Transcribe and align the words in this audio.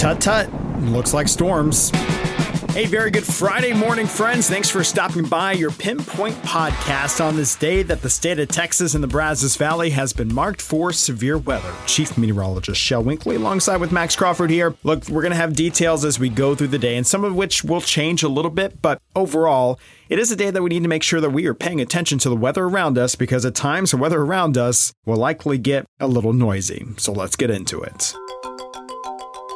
Tut 0.00 0.18
tut. 0.18 0.48
Looks 0.80 1.12
like 1.12 1.28
storms. 1.28 1.90
Hey, 2.70 2.86
very 2.86 3.10
good 3.10 3.26
Friday 3.26 3.74
morning, 3.74 4.06
friends. 4.06 4.48
Thanks 4.48 4.70
for 4.70 4.82
stopping 4.82 5.26
by 5.26 5.52
your 5.52 5.70
Pinpoint 5.70 6.36
podcast 6.36 7.22
on 7.22 7.36
this 7.36 7.54
day 7.54 7.82
that 7.82 8.00
the 8.00 8.08
state 8.08 8.38
of 8.38 8.48
Texas 8.48 8.94
and 8.94 9.04
the 9.04 9.08
Brazos 9.08 9.56
Valley 9.56 9.90
has 9.90 10.14
been 10.14 10.32
marked 10.32 10.62
for 10.62 10.90
severe 10.90 11.36
weather. 11.36 11.74
Chief 11.84 12.16
Meteorologist 12.16 12.80
Shel 12.80 13.02
Winkley 13.02 13.36
alongside 13.36 13.76
with 13.76 13.92
Max 13.92 14.16
Crawford 14.16 14.48
here. 14.48 14.74
Look, 14.84 15.06
we're 15.10 15.20
going 15.20 15.32
to 15.32 15.36
have 15.36 15.54
details 15.54 16.02
as 16.02 16.18
we 16.18 16.30
go 16.30 16.54
through 16.54 16.68
the 16.68 16.78
day, 16.78 16.96
and 16.96 17.06
some 17.06 17.22
of 17.22 17.34
which 17.34 17.62
will 17.62 17.82
change 17.82 18.22
a 18.22 18.28
little 18.28 18.50
bit, 18.50 18.80
but 18.80 19.02
overall, 19.14 19.78
it 20.08 20.18
is 20.18 20.32
a 20.32 20.36
day 20.36 20.50
that 20.50 20.62
we 20.62 20.70
need 20.70 20.82
to 20.82 20.88
make 20.88 21.02
sure 21.02 21.20
that 21.20 21.28
we 21.28 21.44
are 21.44 21.52
paying 21.52 21.78
attention 21.78 22.18
to 22.20 22.30
the 22.30 22.36
weather 22.36 22.64
around 22.64 22.96
us 22.96 23.16
because 23.16 23.44
at 23.44 23.54
times 23.54 23.90
the 23.90 23.98
weather 23.98 24.22
around 24.22 24.56
us 24.56 24.94
will 25.04 25.18
likely 25.18 25.58
get 25.58 25.84
a 25.98 26.06
little 26.06 26.32
noisy. 26.32 26.86
So 26.96 27.12
let's 27.12 27.36
get 27.36 27.50
into 27.50 27.82
it. 27.82 28.14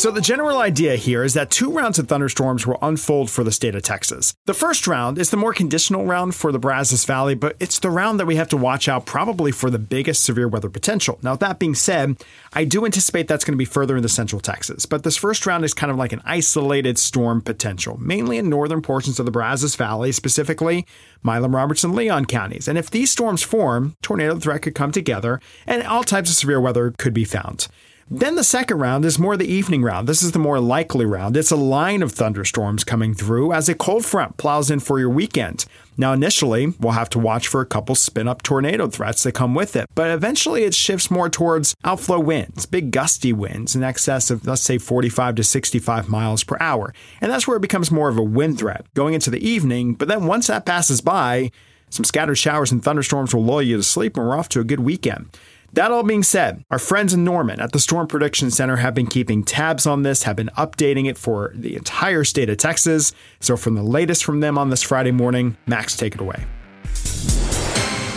So, 0.00 0.10
the 0.10 0.22
general 0.22 0.56
idea 0.60 0.96
here 0.96 1.22
is 1.22 1.34
that 1.34 1.50
two 1.50 1.70
rounds 1.70 1.98
of 1.98 2.08
thunderstorms 2.08 2.66
will 2.66 2.78
unfold 2.80 3.30
for 3.30 3.44
the 3.44 3.52
state 3.52 3.74
of 3.74 3.82
Texas. 3.82 4.32
The 4.46 4.54
first 4.54 4.86
round 4.86 5.18
is 5.18 5.28
the 5.28 5.36
more 5.36 5.52
conditional 5.52 6.06
round 6.06 6.34
for 6.34 6.52
the 6.52 6.58
Brazos 6.58 7.04
Valley, 7.04 7.34
but 7.34 7.54
it's 7.60 7.78
the 7.78 7.90
round 7.90 8.18
that 8.18 8.24
we 8.24 8.36
have 8.36 8.48
to 8.48 8.56
watch 8.56 8.88
out 8.88 9.04
probably 9.04 9.52
for 9.52 9.68
the 9.68 9.78
biggest 9.78 10.24
severe 10.24 10.48
weather 10.48 10.70
potential. 10.70 11.18
Now, 11.22 11.36
that 11.36 11.58
being 11.58 11.74
said, 11.74 12.16
I 12.54 12.64
do 12.64 12.86
anticipate 12.86 13.28
that's 13.28 13.44
going 13.44 13.52
to 13.52 13.58
be 13.58 13.66
further 13.66 13.94
into 13.94 14.08
central 14.08 14.40
Texas, 14.40 14.86
but 14.86 15.02
this 15.02 15.18
first 15.18 15.44
round 15.44 15.66
is 15.66 15.74
kind 15.74 15.90
of 15.90 15.98
like 15.98 16.14
an 16.14 16.22
isolated 16.24 16.98
storm 16.98 17.42
potential, 17.42 17.98
mainly 17.98 18.38
in 18.38 18.48
northern 18.48 18.80
portions 18.80 19.20
of 19.20 19.26
the 19.26 19.32
Brazos 19.32 19.76
Valley, 19.76 20.12
specifically 20.12 20.86
Milam, 21.22 21.54
Robertson, 21.54 21.94
Leon 21.94 22.24
counties. 22.24 22.68
And 22.68 22.78
if 22.78 22.90
these 22.90 23.12
storms 23.12 23.42
form, 23.42 23.96
tornado 24.00 24.38
threat 24.38 24.62
could 24.62 24.74
come 24.74 24.92
together 24.92 25.42
and 25.66 25.82
all 25.82 26.04
types 26.04 26.30
of 26.30 26.36
severe 26.36 26.58
weather 26.58 26.90
could 26.90 27.12
be 27.12 27.26
found. 27.26 27.68
Then 28.12 28.34
the 28.34 28.42
second 28.42 28.78
round 28.80 29.04
is 29.04 29.20
more 29.20 29.36
the 29.36 29.46
evening 29.46 29.84
round. 29.84 30.08
This 30.08 30.20
is 30.20 30.32
the 30.32 30.40
more 30.40 30.58
likely 30.58 31.06
round. 31.06 31.36
It's 31.36 31.52
a 31.52 31.56
line 31.56 32.02
of 32.02 32.10
thunderstorms 32.10 32.82
coming 32.82 33.14
through 33.14 33.52
as 33.52 33.68
a 33.68 33.74
cold 33.76 34.04
front 34.04 34.36
plows 34.36 34.68
in 34.68 34.80
for 34.80 34.98
your 34.98 35.10
weekend. 35.10 35.64
Now, 35.96 36.12
initially, 36.12 36.74
we'll 36.80 36.94
have 36.94 37.08
to 37.10 37.20
watch 37.20 37.46
for 37.46 37.60
a 37.60 37.66
couple 37.66 37.94
spin 37.94 38.26
up 38.26 38.42
tornado 38.42 38.88
threats 38.88 39.22
that 39.22 39.32
come 39.32 39.54
with 39.54 39.76
it, 39.76 39.86
but 39.94 40.10
eventually 40.10 40.64
it 40.64 40.74
shifts 40.74 41.08
more 41.08 41.30
towards 41.30 41.76
outflow 41.84 42.18
winds, 42.18 42.66
big 42.66 42.90
gusty 42.90 43.32
winds 43.32 43.76
in 43.76 43.84
excess 43.84 44.28
of, 44.28 44.44
let's 44.44 44.62
say, 44.62 44.76
45 44.76 45.36
to 45.36 45.44
65 45.44 46.08
miles 46.08 46.42
per 46.42 46.56
hour. 46.58 46.92
And 47.20 47.30
that's 47.30 47.46
where 47.46 47.58
it 47.58 47.62
becomes 47.62 47.92
more 47.92 48.08
of 48.08 48.18
a 48.18 48.24
wind 48.24 48.58
threat 48.58 48.86
going 48.94 49.14
into 49.14 49.30
the 49.30 49.48
evening. 49.48 49.94
But 49.94 50.08
then 50.08 50.26
once 50.26 50.48
that 50.48 50.66
passes 50.66 51.00
by, 51.00 51.52
some 51.90 52.04
scattered 52.04 52.36
showers 52.36 52.72
and 52.72 52.82
thunderstorms 52.82 53.32
will 53.32 53.44
lull 53.44 53.62
you 53.62 53.76
to 53.76 53.84
sleep, 53.84 54.16
and 54.16 54.26
we're 54.26 54.36
off 54.36 54.48
to 54.48 54.60
a 54.60 54.64
good 54.64 54.80
weekend. 54.80 55.28
That 55.72 55.92
all 55.92 56.02
being 56.02 56.24
said, 56.24 56.64
our 56.70 56.80
friends 56.80 57.14
in 57.14 57.22
Norman 57.22 57.60
at 57.60 57.72
the 57.72 57.78
Storm 57.78 58.08
Prediction 58.08 58.50
Center 58.50 58.76
have 58.76 58.94
been 58.94 59.06
keeping 59.06 59.44
tabs 59.44 59.86
on 59.86 60.02
this, 60.02 60.24
have 60.24 60.36
been 60.36 60.50
updating 60.56 61.08
it 61.08 61.16
for 61.16 61.52
the 61.54 61.76
entire 61.76 62.24
state 62.24 62.50
of 62.50 62.58
Texas. 62.58 63.12
So, 63.38 63.56
from 63.56 63.74
the 63.74 63.82
latest 63.82 64.24
from 64.24 64.40
them 64.40 64.58
on 64.58 64.70
this 64.70 64.82
Friday 64.82 65.12
morning, 65.12 65.56
Max, 65.66 65.96
take 65.96 66.14
it 66.14 66.20
away. 66.20 66.44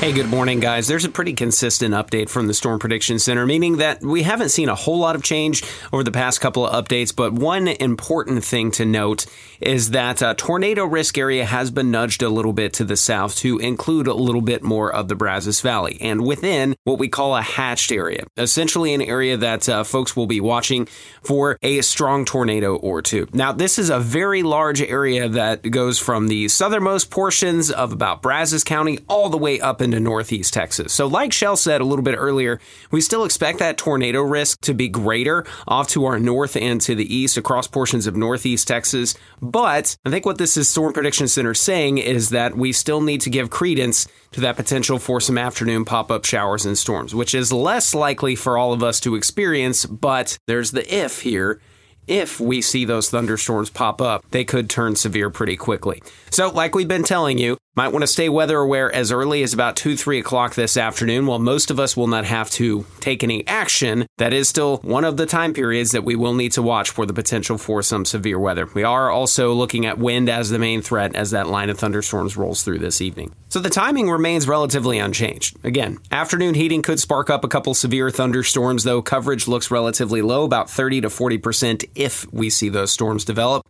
Hey, 0.04 0.12
good 0.12 0.28
morning, 0.28 0.59
guys. 0.59 0.90
There's 0.90 1.06
a 1.06 1.09
pretty 1.09 1.32
consistent 1.32 1.94
update 1.94 2.28
from 2.28 2.48
the 2.48 2.54
Storm 2.54 2.78
Prediction 2.78 3.20
Center, 3.20 3.46
meaning 3.46 3.78
that 3.78 4.02
we 4.02 4.23
haven't 4.23 4.50
seen 4.50 4.68
a 4.68 4.76
whole 4.76 5.00
lot 5.00 5.16
of 5.16 5.23
change 5.23 5.64
over 5.94 6.04
the 6.04 6.12
past 6.12 6.42
couple 6.42 6.68
of 6.68 6.86
updates. 6.86 7.16
But 7.16 7.32
one 7.32 7.70
important 7.70 8.44
thing 8.44 8.72
to 8.72 8.84
note 8.84 9.26
is 9.62 9.92
that 9.92 10.22
a 10.22 10.34
tornado 10.34 10.84
risk 10.84 11.18
area 11.18 11.46
has 11.46 11.72
been 11.72 11.90
nudged 11.90 12.22
a 12.22 12.28
little 12.28 12.52
bit 12.52 12.74
to 12.74 12.84
the 12.84 12.98
south 12.98 13.38
to 13.38 13.59
include 13.59 14.08
a 14.08 14.14
little 14.14 14.42
bit 14.42 14.62
more 14.62 14.94
of 14.94 15.08
the 15.08 15.16
Brazos 15.16 15.62
Valley 15.62 15.98
and 16.02 16.28
within 16.28 16.76
what 16.84 17.00
we 17.00 17.08
call 17.08 17.38
a 17.38 17.42
hatched 17.42 17.90
area, 17.90 18.26
essentially 18.36 18.94
an 18.94 19.02
area 19.02 19.38
that 19.38 19.70
uh, 19.70 19.86
folks 19.86 20.18
will 20.18 20.28
be 20.28 20.42
watching 20.42 20.86
for 21.22 21.58
a 21.62 21.80
strong 21.80 22.26
tornado 22.26 22.76
or 22.76 23.02
two. 23.02 23.26
Now, 23.31 23.54
this 23.54 23.80
is 23.80 23.90
a 23.90 24.02
very 24.02 24.44
large 24.44 24.81
area 24.81 25.30
that 25.30 25.72
goes 25.72 25.98
from 25.98 26.28
the 26.28 26.50
southernmost 26.50 27.09
portions 27.09 27.72
of 27.72 27.94
about 27.94 28.22
Brazos 28.22 28.66
County 28.66 29.00
all 29.08 29.30
the 29.30 29.38
way 29.38 29.62
up 29.62 29.81
into 29.81 29.93
into 29.94 30.04
northeast 30.04 30.54
Texas. 30.54 30.92
So, 30.92 31.08
like 31.08 31.31
Shel 31.31 31.56
said 31.56 31.81
a 31.81 31.86
little 31.86 32.04
bit 32.04 32.16
earlier, 32.18 32.59
we 32.92 33.02
still 33.02 33.24
expect 33.24 33.59
that 33.59 33.78
tornado 33.78 34.22
risk 34.22 34.59
to 34.62 34.74
be 34.74 34.90
greater 34.90 35.46
off 35.68 35.88
to 35.90 36.06
our 36.06 36.20
north 36.20 36.56
and 36.56 36.81
to 36.81 36.96
the 36.96 37.16
east 37.16 37.38
across 37.38 37.68
portions 37.68 38.08
of 38.08 38.16
northeast 38.16 38.68
Texas. 38.68 39.16
But 39.42 39.96
I 40.06 40.09
think 40.09 40.26
what 40.26 40.38
this 40.38 40.58
is 40.58 40.68
Storm 40.68 40.94
Prediction 40.94 41.28
Center 41.28 41.54
saying 41.54 42.00
is 42.00 42.30
that 42.30 42.58
we 42.58 42.72
still 42.74 43.02
need 43.02 43.22
to 43.22 43.30
give 43.30 43.50
credence 43.50 44.08
to 44.31 44.42
that 44.42 44.56
potential 44.56 45.00
for 45.00 45.22
some 45.22 45.38
afternoon 45.38 45.86
pop 45.86 46.12
up 46.12 46.25
showers 46.25 46.66
and 46.66 46.78
storms, 46.78 47.14
which 47.14 47.36
is 47.36 47.54
less 47.54 47.94
likely 47.94 48.36
for 48.36 48.58
all 48.58 48.74
of 48.74 48.84
us 48.84 49.00
to 49.02 49.16
experience. 49.16 49.86
But 49.86 50.38
there's 50.48 50.72
the 50.72 50.94
if 50.94 51.22
here 51.22 51.62
if 52.08 52.40
we 52.40 52.62
see 52.62 52.86
those 52.86 53.10
thunderstorms 53.10 53.70
pop 53.70 54.02
up, 54.02 54.24
they 54.31 54.44
could 54.44 54.70
turn 54.70 54.96
severe 54.96 55.30
pretty 55.30 55.56
quickly. 55.56 56.02
So, 56.31 56.50
like 56.50 56.75
we've 56.75 56.88
been 56.88 57.04
telling 57.04 57.38
you, 57.38 57.58
might 57.75 57.88
want 57.88 58.03
to 58.03 58.07
stay 58.07 58.29
weather 58.29 58.59
aware 58.59 58.94
as 58.94 59.11
early 59.11 59.41
as 59.41 59.53
about 59.53 59.75
2 59.75 59.97
3 59.97 60.19
o'clock 60.19 60.53
this 60.53 60.78
afternoon. 60.78 61.25
While 61.25 61.39
most 61.39 61.72
of 61.72 61.79
us 61.79 61.97
will 61.97 62.07
not 62.07 62.25
have 62.25 62.50
to 62.51 62.85
take 63.00 63.23
any 63.23 63.45
action, 63.47 64.06
that 64.17 64.34
is 64.34 64.47
still 64.47 64.78
one 64.78 65.03
of 65.03 65.17
the 65.17 65.25
time 65.25 65.53
periods 65.53 65.91
that 65.91 66.03
we 66.03 66.16
will 66.16 66.33
need 66.33 66.51
to 66.53 66.62
watch 66.62 66.91
for 66.91 67.06
the 67.06 67.13
potential 67.13 67.57
for 67.57 67.81
some 67.81 68.06
severe 68.06 68.38
weather. 68.38 68.69
We 68.73 68.83
are 68.83 69.09
also 69.09 69.53
looking 69.53 69.85
at 69.85 69.97
wind 69.97 70.29
as 70.29 70.50
the 70.50 70.59
main 70.59 70.81
threat 70.81 71.16
as 71.16 71.31
that 71.31 71.47
line 71.47 71.69
of 71.69 71.79
thunderstorms 71.79 72.38
rolls 72.38 72.63
through 72.63 72.79
this 72.79 73.01
evening. 73.01 73.33
So 73.50 73.59
the 73.59 73.69
timing 73.69 74.09
remains 74.09 74.47
relatively 74.47 75.00
unchanged. 75.00 75.57
Again, 75.63 75.97
afternoon 76.12 76.53
heating 76.53 76.81
could 76.83 77.00
spark 77.00 77.29
up 77.29 77.44
a 77.44 77.47
couple 77.47 77.73
severe 77.73 78.12
thunderstorms, 78.12 78.83
though 78.83 79.01
coverage 79.01 79.47
looks 79.47 79.72
relatively 79.72 80.22
low, 80.22 80.44
about 80.44 80.69
30 80.69 81.01
to 81.01 81.07
40% 81.07 81.85
if 81.95 82.31
we 82.31 82.50
see 82.50 82.69
those 82.69 82.91
storms 82.91 83.25
develop. 83.25 83.66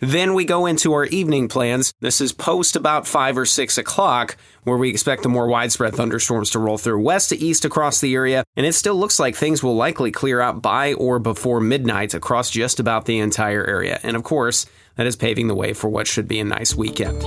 Then 0.00 0.34
we 0.34 0.44
go 0.44 0.66
into 0.66 0.92
our 0.92 1.06
evening 1.06 1.48
plans. 1.48 1.94
This 2.00 2.20
is 2.20 2.32
post 2.32 2.76
about 2.76 3.06
5 3.06 3.38
or 3.38 3.46
6 3.46 3.78
o'clock, 3.78 4.36
where 4.64 4.76
we 4.76 4.90
expect 4.90 5.22
the 5.22 5.28
more 5.28 5.48
widespread 5.48 5.94
thunderstorms 5.94 6.50
to 6.50 6.58
roll 6.58 6.76
through 6.76 7.00
west 7.02 7.30
to 7.30 7.36
east 7.36 7.64
across 7.64 8.00
the 8.00 8.14
area, 8.14 8.44
and 8.56 8.66
it 8.66 8.74
still 8.74 8.96
looks 8.96 9.18
like 9.18 9.34
things 9.34 9.62
will 9.62 9.76
likely 9.76 10.10
clear 10.10 10.40
out 10.40 10.60
by 10.60 10.92
or 10.94 11.18
before 11.18 11.60
midnight 11.60 12.12
across 12.12 12.50
just 12.50 12.78
about 12.78 13.06
the 13.06 13.18
entire 13.18 13.64
area. 13.64 13.98
And 14.02 14.16
of 14.16 14.22
course, 14.22 14.66
that 14.96 15.06
is 15.06 15.16
paving 15.16 15.48
the 15.48 15.54
way 15.54 15.72
for 15.72 15.88
what 15.88 16.06
should 16.06 16.28
be 16.28 16.40
a 16.40 16.44
nice 16.44 16.74
weekend. 16.74 17.22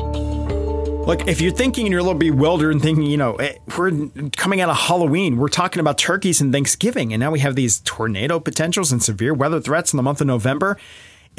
Look, 1.07 1.27
if 1.27 1.41
you're 1.41 1.51
thinking 1.51 1.87
and 1.87 1.91
you're 1.91 2.01
a 2.01 2.03
little 2.03 2.19
bewildered 2.19 2.71
and 2.71 2.81
thinking, 2.81 3.05
you 3.05 3.17
know, 3.17 3.33
eh, 3.37 3.55
we're 3.75 4.09
coming 4.37 4.61
out 4.61 4.69
of 4.69 4.77
Halloween, 4.77 5.37
we're 5.37 5.47
talking 5.47 5.79
about 5.79 5.97
turkeys 5.97 6.39
and 6.39 6.53
Thanksgiving, 6.53 7.13
and 7.13 7.19
now 7.19 7.31
we 7.31 7.39
have 7.39 7.55
these 7.55 7.79
tornado 7.79 8.39
potentials 8.39 8.91
and 8.91 9.01
severe 9.01 9.33
weather 9.33 9.59
threats 9.59 9.91
in 9.91 9.97
the 9.97 10.03
month 10.03 10.21
of 10.21 10.27
November 10.27 10.77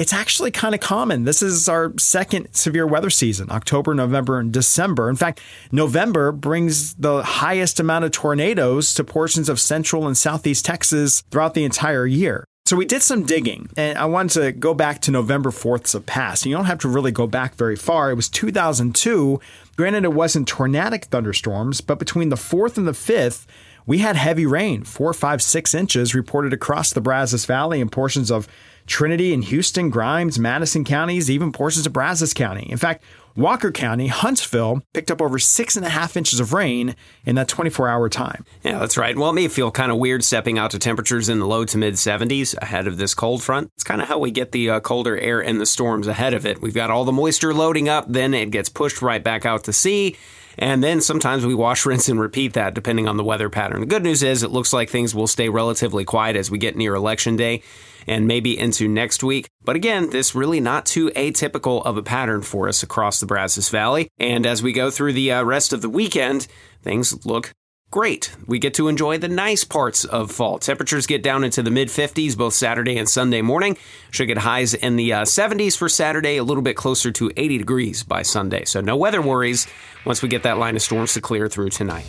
it's 0.01 0.13
actually 0.13 0.49
kind 0.49 0.73
of 0.73 0.81
common. 0.81 1.25
This 1.25 1.43
is 1.43 1.69
our 1.69 1.93
second 1.99 2.55
severe 2.55 2.87
weather 2.87 3.11
season 3.11 3.51
October, 3.51 3.93
November, 3.93 4.39
and 4.39 4.51
December. 4.51 5.07
In 5.11 5.15
fact, 5.15 5.39
November 5.71 6.31
brings 6.31 6.95
the 6.95 7.21
highest 7.21 7.79
amount 7.79 8.05
of 8.05 8.11
tornadoes 8.11 8.95
to 8.95 9.03
portions 9.03 9.47
of 9.47 9.59
central 9.59 10.07
and 10.07 10.17
southeast 10.17 10.65
Texas 10.65 11.21
throughout 11.29 11.53
the 11.53 11.63
entire 11.63 12.07
year. 12.07 12.43
So 12.65 12.75
we 12.75 12.85
did 12.85 13.03
some 13.03 13.25
digging, 13.25 13.69
and 13.77 13.95
I 13.95 14.05
wanted 14.05 14.41
to 14.41 14.51
go 14.53 14.73
back 14.73 15.01
to 15.01 15.11
November 15.11 15.51
4th's 15.51 15.93
of 15.93 16.07
past. 16.07 16.47
You 16.47 16.55
don't 16.55 16.65
have 16.65 16.79
to 16.79 16.87
really 16.87 17.11
go 17.11 17.27
back 17.27 17.53
very 17.53 17.75
far. 17.75 18.09
It 18.09 18.15
was 18.15 18.29
2002. 18.29 19.39
Granted, 19.75 20.03
it 20.03 20.13
wasn't 20.13 20.47
tornadic 20.47 21.05
thunderstorms, 21.05 21.79
but 21.79 21.99
between 21.99 22.29
the 22.29 22.35
4th 22.37 22.77
and 22.77 22.87
the 22.87 22.93
5th, 22.93 23.45
we 23.85 23.99
had 23.99 24.15
heavy 24.15 24.45
rain, 24.45 24.83
four, 24.83 25.13
five, 25.13 25.41
six 25.41 25.73
inches 25.73 26.15
reported 26.15 26.53
across 26.53 26.91
the 26.93 27.01
Brazos 27.01 27.45
Valley 27.45 27.81
and 27.81 27.91
portions 27.91 28.31
of 28.31 28.47
Trinity 28.87 29.33
and 29.33 29.43
Houston, 29.45 29.89
Grimes, 29.89 30.39
Madison 30.39 30.83
counties, 30.83 31.29
even 31.29 31.51
portions 31.51 31.85
of 31.85 31.93
Brazos 31.93 32.33
County. 32.33 32.67
In 32.69 32.77
fact, 32.77 33.03
Walker 33.35 33.71
County, 33.71 34.07
Huntsville, 34.07 34.83
picked 34.93 35.09
up 35.09 35.21
over 35.21 35.39
six 35.39 35.75
and 35.75 35.85
a 35.85 35.89
half 35.89 36.17
inches 36.17 36.39
of 36.39 36.53
rain 36.53 36.95
in 37.25 37.35
that 37.35 37.47
24 37.47 37.87
hour 37.87 38.09
time. 38.09 38.45
Yeah, 38.63 38.79
that's 38.79 38.97
right. 38.97 39.17
Well, 39.17 39.29
it 39.29 39.33
may 39.33 39.47
feel 39.47 39.71
kind 39.71 39.91
of 39.91 39.97
weird 39.97 40.23
stepping 40.23 40.57
out 40.57 40.71
to 40.71 40.79
temperatures 40.79 41.29
in 41.29 41.39
the 41.39 41.47
low 41.47 41.65
to 41.65 41.77
mid 41.77 41.95
70s 41.95 42.57
ahead 42.61 42.87
of 42.87 42.97
this 42.97 43.13
cold 43.13 43.41
front. 43.41 43.71
It's 43.75 43.83
kind 43.83 44.01
of 44.01 44.07
how 44.07 44.19
we 44.19 44.31
get 44.31 44.51
the 44.51 44.69
uh, 44.69 44.79
colder 44.79 45.17
air 45.17 45.39
and 45.41 45.61
the 45.61 45.65
storms 45.65 46.07
ahead 46.07 46.33
of 46.33 46.45
it. 46.45 46.61
We've 46.61 46.73
got 46.73 46.91
all 46.91 47.05
the 47.05 47.11
moisture 47.11 47.53
loading 47.53 47.87
up, 47.87 48.05
then 48.07 48.33
it 48.33 48.51
gets 48.51 48.69
pushed 48.69 49.01
right 49.01 49.23
back 49.23 49.45
out 49.45 49.63
to 49.65 49.73
sea. 49.73 50.17
And 50.57 50.83
then 50.83 50.99
sometimes 50.99 51.45
we 51.45 51.55
wash, 51.55 51.85
rinse, 51.85 52.09
and 52.09 52.19
repeat 52.19 52.53
that 52.53 52.73
depending 52.73 53.07
on 53.07 53.17
the 53.17 53.23
weather 53.23 53.49
pattern. 53.49 53.79
The 53.79 53.85
good 53.85 54.03
news 54.03 54.23
is 54.23 54.43
it 54.43 54.51
looks 54.51 54.73
like 54.73 54.89
things 54.89 55.15
will 55.15 55.27
stay 55.27 55.49
relatively 55.49 56.03
quiet 56.03 56.35
as 56.35 56.51
we 56.51 56.57
get 56.57 56.75
near 56.75 56.95
election 56.95 57.35
day 57.35 57.63
and 58.07 58.27
maybe 58.27 58.57
into 58.57 58.87
next 58.87 59.23
week. 59.23 59.47
But 59.63 59.75
again, 59.75 60.09
this 60.09 60.35
really 60.35 60.59
not 60.59 60.85
too 60.85 61.09
atypical 61.11 61.85
of 61.85 61.97
a 61.97 62.03
pattern 62.03 62.41
for 62.41 62.67
us 62.67 62.83
across 62.83 63.19
the 63.19 63.25
Brazos 63.25 63.69
Valley. 63.69 64.09
And 64.19 64.45
as 64.45 64.63
we 64.63 64.73
go 64.73 64.91
through 64.91 65.13
the 65.13 65.31
uh, 65.31 65.43
rest 65.43 65.73
of 65.73 65.81
the 65.81 65.89
weekend, 65.89 66.47
things 66.81 67.25
look 67.25 67.53
great. 67.91 68.33
We 68.47 68.57
get 68.57 68.73
to 68.75 68.87
enjoy 68.87 69.17
the 69.17 69.27
nice 69.27 69.63
parts 69.63 70.05
of 70.05 70.31
fall. 70.31 70.57
Temperatures 70.57 71.05
get 71.05 71.21
down 71.21 71.43
into 71.43 71.61
the 71.61 71.69
mid 71.69 71.89
50s 71.89 72.37
both 72.37 72.53
Saturday 72.53 72.97
and 72.97 73.07
Sunday 73.07 73.41
morning. 73.41 73.77
Should 74.09 74.27
get 74.27 74.39
highs 74.39 74.73
in 74.73 74.95
the 74.95 75.13
uh, 75.13 75.21
70s 75.23 75.77
for 75.77 75.89
Saturday, 75.89 76.37
a 76.37 76.43
little 76.43 76.63
bit 76.63 76.77
closer 76.77 77.11
to 77.11 77.31
80 77.35 77.59
degrees 77.59 78.03
by 78.03 78.23
Sunday. 78.23 78.65
So 78.65 78.81
no 78.81 78.95
weather 78.95 79.21
worries 79.21 79.67
once 80.05 80.21
we 80.21 80.29
get 80.29 80.43
that 80.43 80.57
line 80.57 80.75
of 80.75 80.81
storms 80.81 81.13
to 81.13 81.21
clear 81.21 81.47
through 81.49 81.69
tonight. 81.69 82.05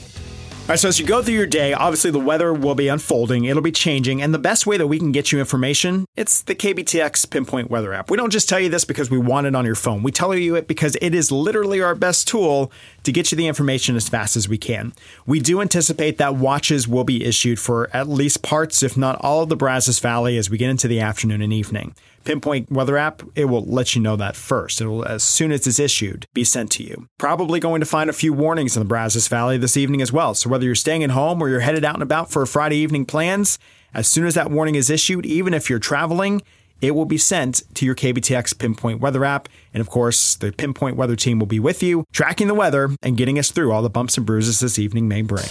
All 0.62 0.68
right, 0.68 0.78
so 0.78 0.86
as 0.86 1.00
you 1.00 1.04
go 1.04 1.20
through 1.20 1.34
your 1.34 1.46
day, 1.48 1.72
obviously 1.72 2.12
the 2.12 2.20
weather 2.20 2.54
will 2.54 2.76
be 2.76 2.86
unfolding, 2.86 3.46
it'll 3.46 3.62
be 3.62 3.72
changing, 3.72 4.22
and 4.22 4.32
the 4.32 4.38
best 4.38 4.64
way 4.64 4.76
that 4.76 4.86
we 4.86 4.96
can 4.96 5.10
get 5.10 5.32
you 5.32 5.40
information, 5.40 6.06
it's 6.14 6.42
the 6.42 6.54
KBTX 6.54 7.28
Pinpoint 7.28 7.68
Weather 7.68 7.92
app. 7.92 8.12
We 8.12 8.16
don't 8.16 8.30
just 8.30 8.48
tell 8.48 8.60
you 8.60 8.68
this 8.68 8.84
because 8.84 9.10
we 9.10 9.18
want 9.18 9.48
it 9.48 9.56
on 9.56 9.66
your 9.66 9.74
phone. 9.74 10.04
We 10.04 10.12
tell 10.12 10.32
you 10.32 10.54
it 10.54 10.68
because 10.68 10.96
it 11.02 11.16
is 11.16 11.32
literally 11.32 11.82
our 11.82 11.96
best 11.96 12.28
tool 12.28 12.70
to 13.02 13.10
get 13.10 13.32
you 13.32 13.36
the 13.36 13.48
information 13.48 13.96
as 13.96 14.08
fast 14.08 14.36
as 14.36 14.48
we 14.48 14.56
can. 14.56 14.92
We 15.26 15.40
do 15.40 15.60
anticipate 15.60 16.18
that 16.18 16.36
watches 16.36 16.86
will 16.86 17.04
be 17.04 17.24
issued 17.24 17.58
for 17.58 17.90
at 17.94 18.08
least 18.08 18.44
parts, 18.44 18.84
if 18.84 18.96
not 18.96 19.20
all 19.20 19.42
of 19.42 19.48
the 19.48 19.56
Brazos 19.56 19.98
Valley 19.98 20.38
as 20.38 20.48
we 20.48 20.58
get 20.58 20.70
into 20.70 20.86
the 20.86 21.00
afternoon 21.00 21.42
and 21.42 21.52
evening. 21.52 21.96
Pinpoint 22.24 22.70
Weather 22.70 22.96
app, 22.96 23.22
it 23.34 23.46
will 23.46 23.64
let 23.64 23.94
you 23.94 24.02
know 24.02 24.16
that 24.16 24.36
first. 24.36 24.80
It 24.80 24.86
will, 24.86 25.04
as 25.04 25.22
soon 25.22 25.52
as 25.52 25.66
it's 25.66 25.78
issued, 25.78 26.26
be 26.34 26.44
sent 26.44 26.70
to 26.72 26.82
you. 26.82 27.06
Probably 27.18 27.60
going 27.60 27.80
to 27.80 27.86
find 27.86 28.08
a 28.08 28.12
few 28.14 28.32
warnings 28.32 28.76
in 28.76 28.80
the 28.80 28.88
Brazos 28.88 29.28
Valley 29.28 29.58
this 29.58 29.76
evening 29.76 30.02
as 30.02 30.12
well. 30.12 30.34
So 30.34 30.50
whether 30.50 30.64
you're 30.64 30.74
staying 30.74 31.04
at 31.04 31.10
home 31.10 31.42
or 31.42 31.48
you're 31.48 31.60
headed 31.60 31.84
out 31.84 31.94
and 31.94 32.02
about 32.02 32.30
for 32.30 32.44
Friday 32.46 32.76
evening 32.76 33.04
plans, 33.04 33.58
as 33.94 34.08
soon 34.08 34.26
as 34.26 34.34
that 34.34 34.50
warning 34.50 34.74
is 34.74 34.90
issued, 34.90 35.26
even 35.26 35.54
if 35.54 35.68
you're 35.68 35.78
traveling, 35.78 36.42
it 36.80 36.94
will 36.94 37.04
be 37.04 37.18
sent 37.18 37.62
to 37.74 37.86
your 37.86 37.94
KBTX 37.94 38.58
Pinpoint 38.58 39.00
Weather 39.00 39.24
app. 39.24 39.48
And 39.72 39.80
of 39.80 39.88
course, 39.88 40.34
the 40.34 40.52
Pinpoint 40.52 40.96
Weather 40.96 41.16
team 41.16 41.38
will 41.38 41.46
be 41.46 41.60
with 41.60 41.82
you, 41.82 42.04
tracking 42.12 42.48
the 42.48 42.54
weather 42.54 42.90
and 43.02 43.16
getting 43.16 43.38
us 43.38 43.50
through 43.50 43.72
all 43.72 43.82
the 43.82 43.90
bumps 43.90 44.16
and 44.16 44.26
bruises 44.26 44.60
this 44.60 44.78
evening 44.78 45.08
may 45.08 45.22
bring. 45.22 45.46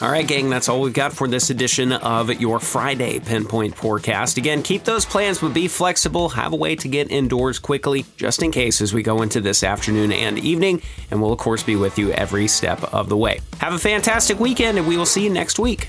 All 0.00 0.10
right, 0.10 0.26
gang, 0.26 0.50
that's 0.50 0.68
all 0.68 0.80
we've 0.80 0.92
got 0.92 1.12
for 1.12 1.28
this 1.28 1.50
edition 1.50 1.92
of 1.92 2.28
your 2.40 2.58
Friday 2.58 3.20
Pinpoint 3.20 3.76
Forecast. 3.76 4.38
Again, 4.38 4.64
keep 4.64 4.82
those 4.82 5.06
plans, 5.06 5.38
but 5.38 5.54
be 5.54 5.68
flexible. 5.68 6.28
Have 6.30 6.52
a 6.52 6.56
way 6.56 6.74
to 6.74 6.88
get 6.88 7.12
indoors 7.12 7.60
quickly, 7.60 8.04
just 8.16 8.42
in 8.42 8.50
case 8.50 8.80
as 8.80 8.92
we 8.92 9.04
go 9.04 9.22
into 9.22 9.40
this 9.40 9.62
afternoon 9.62 10.10
and 10.10 10.36
evening. 10.40 10.82
And 11.12 11.22
we'll, 11.22 11.32
of 11.32 11.38
course, 11.38 11.62
be 11.62 11.76
with 11.76 11.96
you 11.96 12.10
every 12.10 12.48
step 12.48 12.82
of 12.92 13.08
the 13.08 13.16
way. 13.16 13.40
Have 13.58 13.72
a 13.72 13.78
fantastic 13.78 14.40
weekend, 14.40 14.78
and 14.78 14.88
we 14.88 14.96
will 14.96 15.06
see 15.06 15.22
you 15.22 15.30
next 15.30 15.60
week. 15.60 15.88